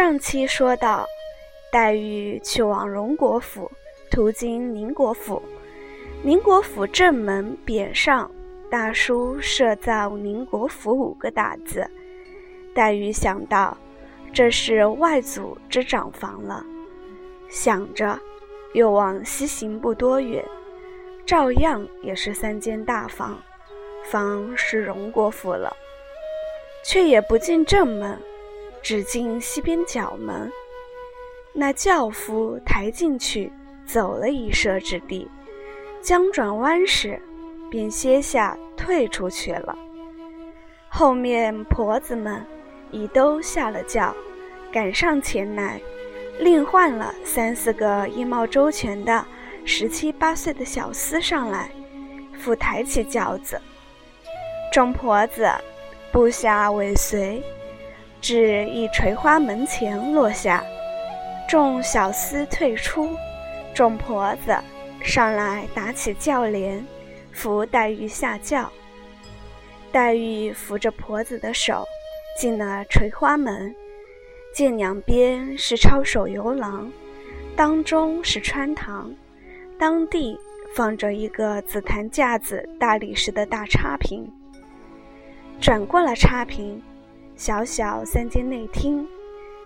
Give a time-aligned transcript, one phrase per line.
[0.00, 1.06] 上期说到，
[1.70, 3.70] 黛玉去往荣国府，
[4.10, 5.42] 途经宁国府，
[6.22, 8.30] 宁国府正门匾上
[8.70, 11.86] 大书“设造宁国府”五个大字。
[12.74, 13.76] 黛玉想到，
[14.32, 16.64] 这是外祖之长房了，
[17.50, 18.18] 想着，
[18.72, 20.42] 又往西行不多远，
[21.26, 23.38] 照样也是三间大房，
[24.06, 25.70] 房是荣国府了，
[26.82, 28.18] 却也不进正门。
[28.82, 30.50] 只进西边角门，
[31.52, 33.52] 那轿夫抬进去，
[33.84, 35.30] 走了一射之地，
[36.00, 37.20] 将转弯时，
[37.70, 39.76] 便歇下退出去了。
[40.88, 42.44] 后面婆子们
[42.90, 44.14] 已都下了轿，
[44.72, 45.80] 赶上前来，
[46.38, 49.24] 另换了三四个衣帽周全的
[49.64, 51.70] 十七八岁的小厮上来，
[52.38, 53.60] 复抬起轿子，
[54.72, 55.48] 众婆子
[56.10, 57.42] 部下尾随。
[58.20, 60.62] 至一垂花门前落下，
[61.48, 63.16] 众小厮退出，
[63.74, 64.54] 众婆子
[65.02, 66.84] 上来打起轿帘，
[67.32, 68.70] 扶黛玉下轿。
[69.90, 71.84] 黛玉扶着婆子的手，
[72.38, 73.74] 进了垂花门，
[74.54, 76.92] 见两边是抄手游廊，
[77.56, 79.10] 当中是穿堂，
[79.78, 80.38] 当地
[80.76, 84.30] 放着一个紫檀架子大理石的大插屏。
[85.58, 86.82] 转过了插屏。
[87.40, 89.08] 小小三间内厅，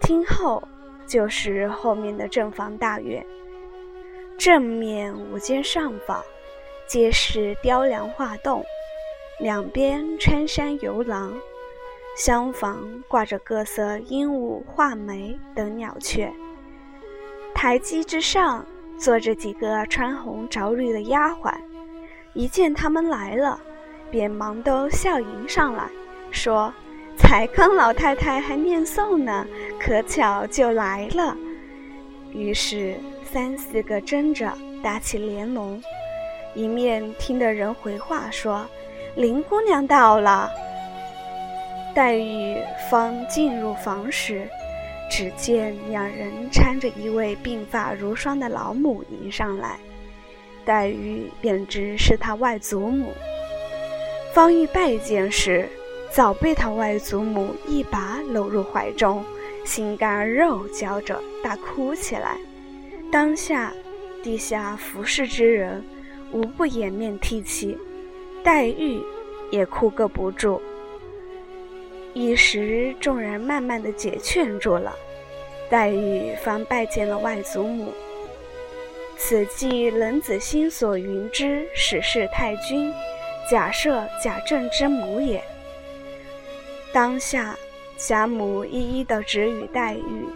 [0.00, 0.62] 厅后
[1.04, 3.26] 就是后面的正房大院。
[4.38, 6.22] 正面五间上房，
[6.86, 8.64] 皆是雕梁画栋，
[9.40, 11.36] 两边穿山游廊，
[12.16, 16.32] 厢房挂着各色鹦鹉、画眉等鸟雀。
[17.52, 18.64] 台基之上
[18.96, 21.52] 坐着几个穿红着绿的丫鬟，
[22.32, 23.60] 一见他们来了，
[24.08, 25.90] 便忙都笑迎上来，
[26.30, 26.72] 说。
[27.16, 29.46] 才刚老太太还念诵呢，
[29.80, 31.36] 可巧就来了。
[32.32, 34.52] 于是三四个争着
[34.82, 35.82] 打起连龙，
[36.54, 38.66] 一面听得人回话说
[39.16, 40.50] ：“林姑娘到了。”
[41.94, 42.58] 黛玉
[42.90, 44.46] 方进入房时，
[45.10, 49.78] 只见两人搀着一位鬓发如霜的老母迎上来，
[50.64, 53.12] 黛玉便知是她外祖母。
[54.34, 55.66] 方欲拜见时，
[56.12, 59.24] 早被他外祖母一把搂入怀中，
[59.64, 62.38] 心肝肉焦着，大哭起来。
[63.12, 63.72] 当下
[64.22, 65.84] 地下服侍之人
[66.32, 67.76] 无不掩面涕泣，
[68.42, 69.00] 黛玉
[69.50, 70.60] 也哭个不住。
[72.14, 74.94] 一时众人慢慢的解劝住了，
[75.68, 77.92] 黛玉方拜见了外祖母。
[79.18, 82.92] 此即冷子兴所云之史氏太君，
[83.50, 85.42] 假设贾政之母也。
[86.96, 87.54] 当下，
[87.98, 90.26] 贾母一一的指与黛玉：“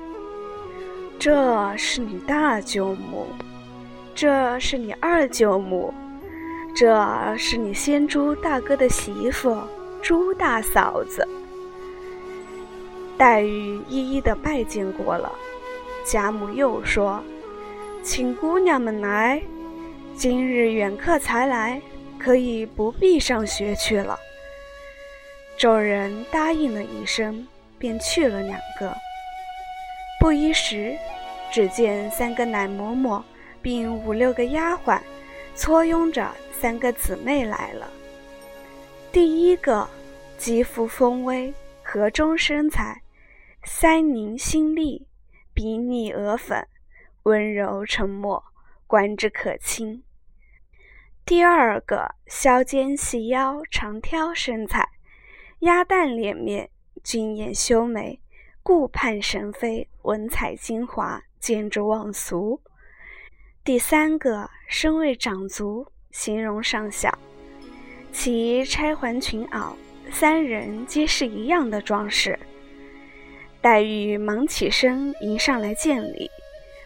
[1.18, 3.28] 这是你大舅母，
[4.14, 5.94] 这是你二舅母，
[6.76, 9.56] 这是你先朱大哥的媳妇
[10.02, 11.26] 朱大嫂子。”
[13.16, 15.32] 黛玉一一的拜见过了，
[16.04, 17.22] 贾母又说
[18.04, 19.40] ：“请姑娘们来，
[20.14, 21.80] 今日远客才来，
[22.18, 24.18] 可以不必上学去了。”
[25.60, 27.46] 众人答应了一声，
[27.78, 28.96] 便去了两个。
[30.18, 30.96] 不一时，
[31.52, 33.22] 只见三个奶嬷嬷
[33.60, 34.98] 并五六个丫鬟，
[35.54, 37.92] 簇拥着三个姊妹来了。
[39.12, 39.86] 第一个，
[40.38, 43.02] 肌肤丰微，河中身材，
[43.62, 45.06] 腮凝心丽，
[45.52, 46.66] 鼻腻额粉，
[47.24, 48.42] 温柔沉默，
[48.86, 50.02] 观之可亲。
[51.26, 54.88] 第二个，削肩细腰，长挑身材。
[55.60, 56.70] 鸭蛋脸面，
[57.04, 58.18] 俊眼修眉，
[58.62, 62.58] 顾盼神飞，文采精华，见之忘俗。
[63.62, 67.18] 第三个身为长足，形容尚小，
[68.10, 69.74] 其钗环裙袄，
[70.10, 72.38] 三人皆是一样的装饰。
[73.60, 76.30] 黛玉忙起身迎上来见礼，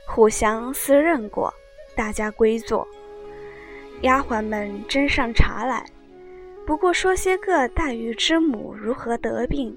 [0.04, 1.54] 互相私认过，
[1.94, 2.84] 大家归坐。
[4.00, 5.86] 丫鬟们斟上茶来。
[6.66, 9.76] 不过说些个黛玉之母如何得病，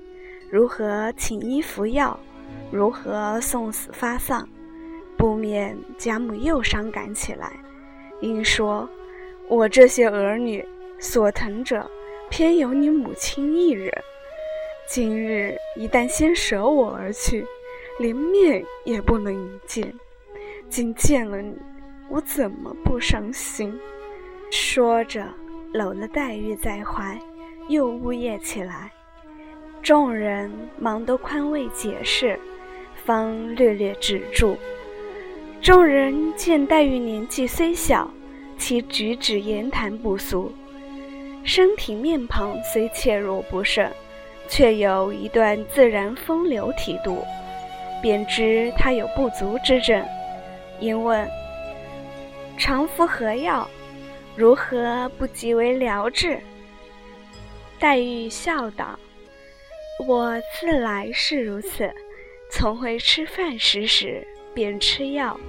[0.50, 2.18] 如何请医服药，
[2.72, 4.48] 如何送死发丧，
[5.18, 7.52] 不免贾母又伤感起来，
[8.22, 8.90] 因说
[9.50, 10.66] ：“我这些儿女
[10.98, 11.90] 所疼者，
[12.30, 13.92] 偏有你母亲一人。
[14.88, 17.46] 今日一旦先舍我而去，
[18.00, 19.94] 连面也不能一见，
[20.70, 21.54] 今见了你，
[22.08, 23.78] 我怎么不伤心？”
[24.50, 25.28] 说着。
[25.74, 27.20] 搂了黛玉在怀，
[27.68, 28.92] 又呜咽起来。
[29.82, 32.40] 众人忙都宽慰解释，
[33.06, 34.58] 方略略止住。
[35.62, 38.10] 众人见黛玉年纪虽小，
[38.58, 40.52] 其举止言谈不俗，
[41.44, 43.90] 身体面庞虽怯弱不胜，
[44.48, 47.24] 却有一段自然风流体度，
[48.02, 50.04] 便知她有不足之症。
[50.80, 51.28] 因问
[52.58, 53.68] ：“常服何药？
[54.38, 56.40] 如何不极为疗治？”
[57.80, 58.98] 黛玉笑道
[60.08, 61.92] ：“我自来是如此，
[62.52, 65.40] 从会吃饭食时便吃药，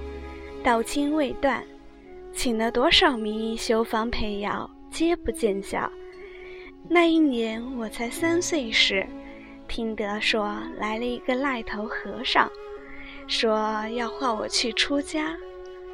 [0.63, 1.63] 到今未断。
[2.33, 5.91] 请了多少名医修方配药，皆不见效。
[6.87, 9.05] 那一年我才三岁时，
[9.67, 12.49] 听得说来了一个癞头和尚。”
[13.27, 15.37] 说要唤我去出家，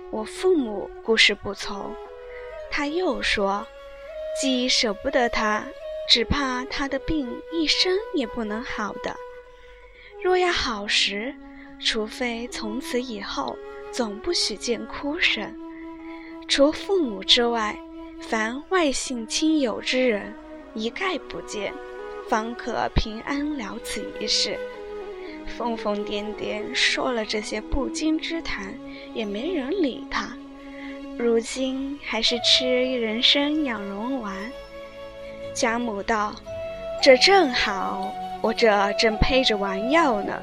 [0.10, 1.94] 我父母固是不从。
[2.78, 3.66] 他又说，
[4.42, 5.66] 既舍不得他，
[6.10, 9.16] 只怕他的病一生也不能好的。
[10.22, 11.34] 若要好时，
[11.80, 13.58] 除非从此以后
[13.94, 15.56] 总不许见哭声，
[16.50, 17.80] 除父母之外，
[18.20, 20.34] 凡外姓亲友之人，
[20.74, 21.74] 一概不见，
[22.28, 24.60] 方可平安了此一事。
[25.48, 28.78] 疯疯癫癫说了这些不经之谈，
[29.14, 30.36] 也没人理他。
[31.18, 32.66] 如今还是吃
[33.00, 34.36] 人参养荣丸。
[35.54, 36.36] 贾母道
[37.02, 40.42] ：“这正好，我这正配着丸药呢，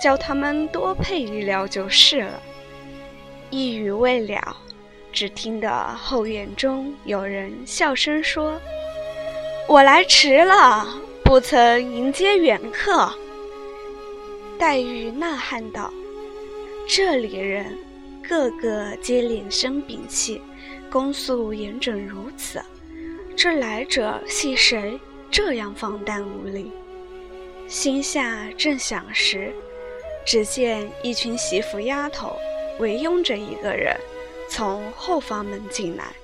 [0.00, 2.40] 叫他们多配一料就是了。”
[3.50, 4.56] 一语未了，
[5.12, 8.58] 只听得后院中有人笑声说
[9.68, 10.86] ：“我来迟了，
[11.22, 13.12] 不曾迎接远客。”
[14.58, 15.92] 黛玉呐喊道
[16.88, 17.78] ：“这里人
[18.28, 20.42] 个个皆脸生屏气，
[20.90, 22.60] 恭肃严整如此，
[23.36, 24.98] 这来者系谁？
[25.30, 26.70] 这样放荡无礼？”
[27.68, 29.52] 心下正想时，
[30.24, 32.36] 只见一群媳妇丫头
[32.78, 33.96] 围拥着一个人，
[34.48, 36.14] 从后房门进来。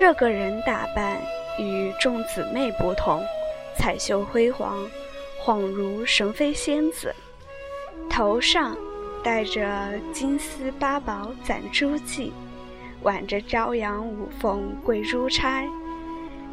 [0.00, 1.20] 这个人打扮
[1.58, 3.22] 与众姊妹不同，
[3.76, 4.88] 彩绣辉煌，
[5.44, 7.14] 恍如神妃仙子。
[8.10, 8.76] 头上
[9.22, 12.30] 戴着金丝八宝攒珠髻，
[13.02, 15.68] 挽着朝阳五凤贵珠钗，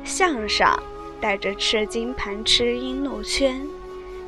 [0.04, 0.82] 项上
[1.22, 3.62] 戴着赤金盘螭璎珞圈，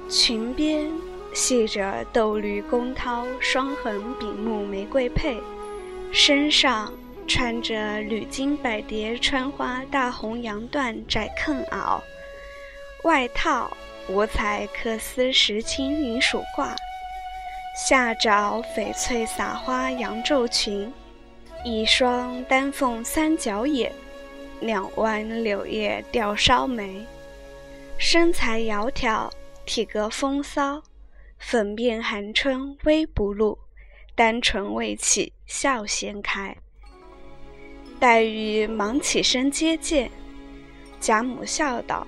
[0.10, 0.89] 裙边
[1.34, 5.38] 系着豆绿宫绦双横比目玫瑰佩，
[6.12, 6.94] 身上
[7.28, 12.00] 穿着缕金百蝶穿花大红洋缎窄裉袄，
[13.04, 13.75] 外套
[14.07, 16.74] 五彩缂丝石青云鼠褂。
[17.77, 20.91] 下着翡翠撒花洋皱裙，
[21.63, 23.94] 一双丹凤三角眼，
[24.62, 27.06] 两弯柳叶吊梢眉，
[28.00, 29.29] 身材窈窕，
[29.63, 30.81] 体格风骚，
[31.38, 33.56] 粉面含春微不露，
[34.15, 36.57] 单唇未启笑先开。
[38.00, 40.09] 黛玉忙起身接见，
[41.00, 42.07] 贾母笑道：“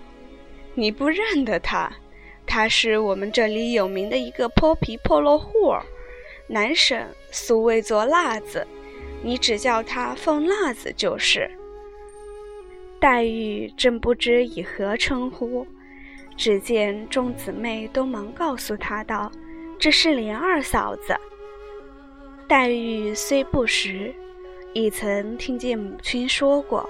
[0.74, 1.92] 你不认得他？”
[2.50, 5.86] 他是我们这里有名的一个泼皮破落户儿，
[6.48, 8.66] 南省俗谓做辣子，
[9.22, 11.50] 你只叫他凤辣子就是。
[13.00, 15.65] 黛玉正不知以何称呼，
[16.36, 19.32] 只见众姊妹都忙告诉她道
[19.77, 21.15] ：“这是莲二嫂子。”
[22.50, 24.12] 黛玉虽不识，
[24.74, 26.89] 已曾听见母亲说过，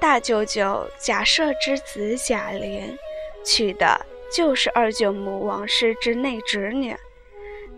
[0.00, 2.96] 大舅舅贾赦之子贾琏
[3.44, 3.99] 娶的。
[4.32, 6.94] 就是二舅母王氏之内侄女，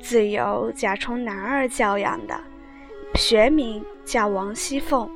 [0.00, 2.38] 自有贾充男儿教养的，
[3.14, 5.10] 学名叫王熙凤。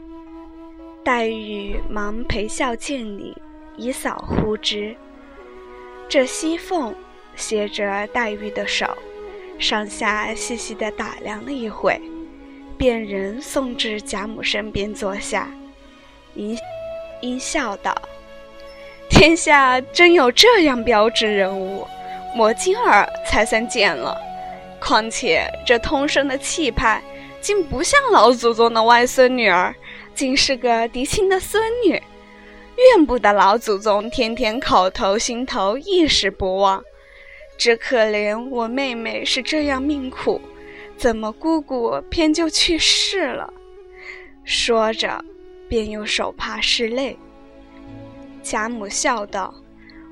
[1.05, 3.37] 黛玉忙陪笑见礼，
[3.77, 4.97] 以扫呼之。
[6.09, 6.95] 这熙凤
[7.35, 8.97] 携着黛玉的手，
[9.59, 12.01] 上下细细的打量了一会，
[12.79, 15.51] 便人送至贾母身边坐下，
[16.35, 16.57] 因
[17.21, 17.95] 因笑道。
[19.17, 21.87] 天下真有这样标致人物，
[22.37, 24.15] 我今儿才算见了。
[24.79, 27.03] 况且这通身的气派，
[27.41, 29.75] 竟不像老祖宗的外孙女儿，
[30.15, 31.93] 竟是个嫡亲的孙女。
[31.93, 36.85] 怨不得老祖宗天天口头心头一时不忘。
[37.57, 40.39] 只可怜我妹妹是这样命苦，
[40.99, 43.51] 怎么姑姑偏就去世了？
[44.45, 45.25] 说着，
[45.71, 47.19] 便用手帕拭泪。
[48.49, 49.53] 贾母笑道：“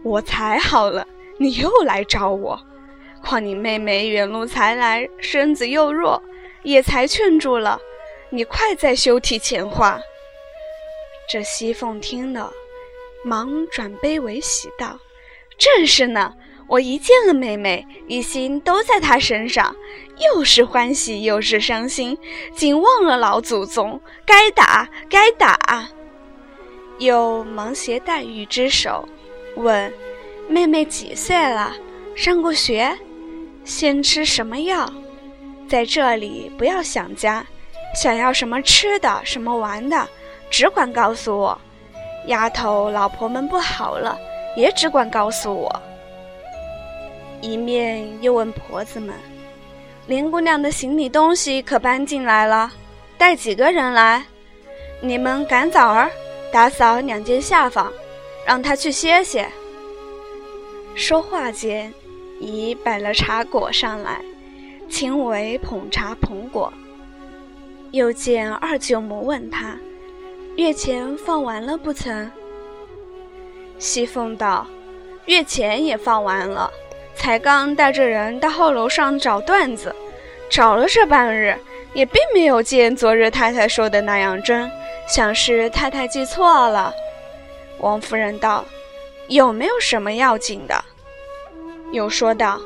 [0.02, 1.06] 我才好了，
[1.38, 2.60] 你又来找我。
[3.22, 6.20] 况你妹妹远路才来，身子又弱，
[6.64, 7.80] 也才劝住了。
[8.30, 10.00] 你快再休提前话。”
[11.30, 12.52] 这熙凤听了，
[13.24, 14.98] 忙转悲为喜道
[15.56, 16.34] ：“正是呢，
[16.66, 19.76] 我一见了妹妹，一心都在她身上，
[20.18, 22.18] 又是欢喜又是伤心，
[22.52, 24.00] 竟忘了老祖宗。
[24.26, 25.88] 该打，该打！
[26.98, 29.08] 又忙携黛玉之手，
[29.56, 29.92] 问
[30.48, 31.72] ：“妹妹几岁了？
[32.14, 32.96] 上过学？
[33.64, 34.88] 先吃什么药？
[35.68, 37.44] 在这里不要想家，
[38.00, 40.08] 想要什么吃的，什么玩的，
[40.50, 41.58] 只管告诉我。
[42.26, 44.18] 丫头、老婆们不好了，
[44.56, 45.82] 也只管告诉我。”
[47.42, 49.14] 一面又问婆子们
[50.06, 52.72] ：“林姑娘的行李东西可搬进来了？
[53.18, 54.24] 带几个人来？
[55.00, 56.10] 你们赶早儿
[56.54, 57.92] 打扫两间下房，
[58.46, 59.44] 让他去歇歇。”
[60.94, 61.92] 说话间，
[62.38, 64.20] 已摆了茶果上来，
[64.88, 66.72] 轻微捧茶捧果。
[67.90, 69.76] 又见二舅母问他
[70.54, 72.30] ：“月钱放完了不曾？”
[73.80, 74.64] 熙凤道
[75.26, 76.70] ：“月钱也放完了。”
[77.16, 79.92] 才刚带着人到后楼上找段子，
[80.48, 81.56] 找了这半日，
[81.94, 84.70] 也并没有见昨日太太说的那样真，
[85.06, 86.92] 想是太太记错了。
[87.80, 88.64] 王夫人道
[89.28, 90.84] ：“有没有什么要紧的？”
[91.92, 92.60] 又说道：“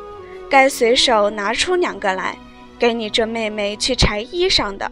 [0.48, 2.36] 该随手拿出两个来，
[2.78, 4.90] 给你这妹妹去裁衣裳的。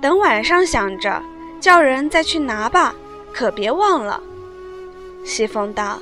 [0.00, 1.20] 等晚上想着
[1.60, 2.94] 叫人再去拿吧，
[3.32, 4.22] 可别忘了。”
[5.24, 5.98] 熙凤道。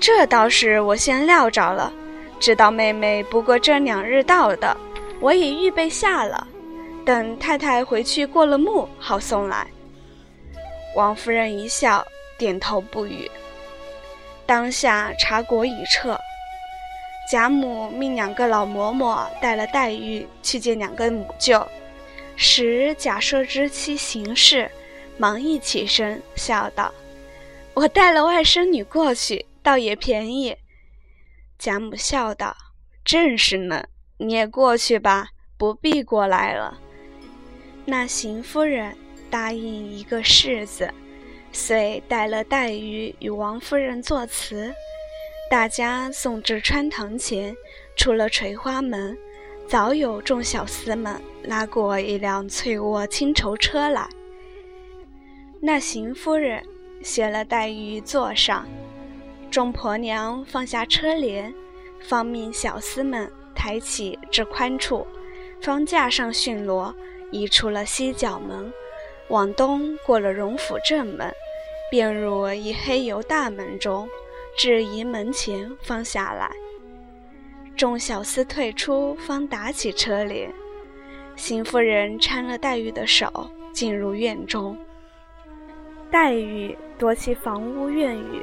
[0.00, 1.92] 这倒是我先料着了，
[2.38, 4.76] 知道妹妹不过这两日到的，
[5.18, 6.46] 我已预备下了，
[7.04, 9.66] 等太太回去过了目，好送来。
[10.98, 12.04] 王夫人一笑，
[12.36, 13.30] 点头不语。
[14.44, 16.18] 当下茶果已撤，
[17.30, 21.64] 贾母命两个老嬷嬷带了黛玉去见两个母舅，
[22.34, 24.68] 使贾赦之妻行事，
[25.16, 26.92] 忙一起身，笑道
[27.74, 30.56] ：“我带了外甥女过去。”倒也便宜，
[31.60, 32.56] 贾母笑道
[33.04, 33.84] ：“正是呢，
[34.16, 36.76] 你也过去吧，不必过来了。”
[37.86, 38.96] 那邢夫人
[39.30, 40.92] 答应一个“是”字，
[41.52, 44.72] 遂带了黛玉与王夫人作辞，
[45.50, 47.56] 大家送至穿堂前，
[47.96, 49.16] 出了垂花门，
[49.66, 54.08] 早有众小厮们拉过一辆翠卧青绸车来。
[55.60, 56.64] 那邢夫人
[57.02, 58.66] 携了黛玉坐上。
[59.50, 61.52] 众婆娘放下车帘，
[62.00, 65.06] 方命小厮们抬起至宽处，
[65.60, 66.94] 方架上驯骡，
[67.30, 68.70] 移出了西角门，
[69.28, 71.32] 往东过了荣府正门，
[71.90, 74.08] 便入一黑油大门中，
[74.56, 76.50] 至仪门前方下来。
[77.76, 80.52] 众小厮退出，方打起车帘。
[81.36, 84.76] 邢夫人搀了黛玉的手，进入院中。
[86.10, 88.42] 黛玉夺其房屋院宇。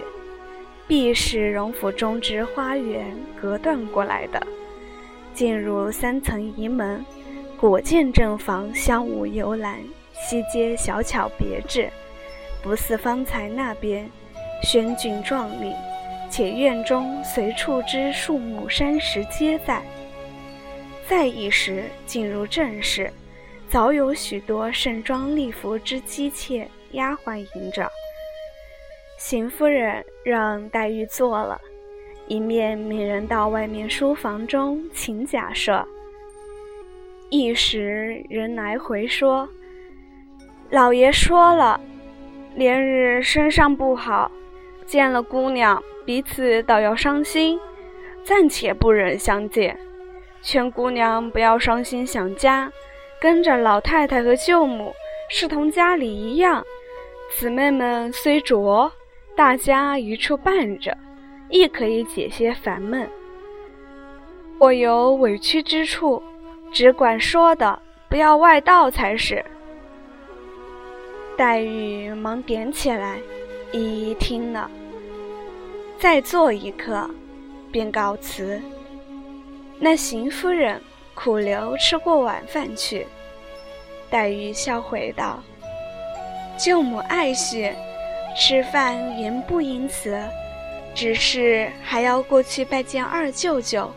[0.88, 4.40] 必是荣府中之花园隔断过来的。
[5.34, 7.04] 进入三层仪门，
[7.60, 9.80] 果见正房香雾幽兰，
[10.20, 11.90] 西街小巧别致，
[12.64, 14.10] 不似方才那边
[14.64, 15.74] 轩峻壮丽。
[16.28, 19.82] 且院中随处之树木山石皆在。
[21.08, 23.14] 再一时进入正室，
[23.70, 27.90] 早有许多盛装丽服之姬妾丫鬟迎着。
[29.18, 31.62] 邢夫人让黛玉坐了，
[32.28, 35.86] 一面命人到外面书房中请贾赦。
[37.30, 39.48] 一时人来回说
[40.70, 41.80] ：“老爷说了，
[42.56, 44.32] 连日身上不好，
[44.86, 47.60] 见了姑娘，彼此倒要伤心，
[48.24, 49.78] 暂且不忍相见。
[50.42, 52.72] 劝姑娘不要伤心想家，
[53.22, 54.94] 跟着老太太和舅母，
[55.30, 56.64] 是同家里一样。
[57.32, 58.92] 姊妹们虽拙。”
[59.36, 60.98] 大家一处伴着，
[61.50, 63.06] 亦可以解些烦闷。
[64.58, 66.24] 我有委屈之处，
[66.72, 69.44] 只管说的，不要外道才是。
[71.38, 73.20] 黛玉忙点起来，
[73.74, 74.72] 一一听了，
[76.00, 77.10] 再坐一刻，
[77.72, 78.62] 便告辞。
[79.80, 80.82] 那邢夫人
[81.14, 83.06] 苦留吃过晚饭去。
[84.10, 85.44] 黛玉笑回道
[86.58, 87.72] ：“舅母爱惜。”
[88.38, 90.22] 吃饭原不因此，
[90.94, 93.90] 只是还要过去拜见二舅舅，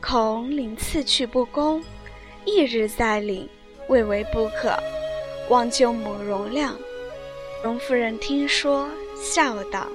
[0.00, 1.84] 恐领次去不恭，
[2.46, 3.46] 一日再领，
[3.88, 4.74] 未为不可，
[5.48, 6.72] 望舅母容谅。
[7.62, 9.86] 荣夫人听说，笑道：“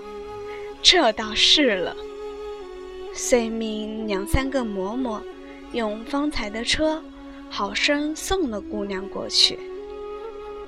[0.82, 1.96] 这倒是了。”
[3.14, 5.22] 遂命两三个嬷嬷
[5.74, 7.04] 用方才的车，
[7.50, 9.60] 好生送了姑娘过去。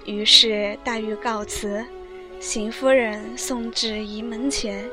[0.06, 1.86] 于是黛玉告辞。
[2.40, 4.84] 邢夫人送至仪门前，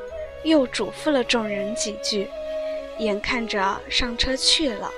[0.45, 2.29] 又嘱咐了众人几句，
[2.97, 4.89] 眼看着上车去了，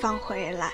[0.00, 0.72] 方回来。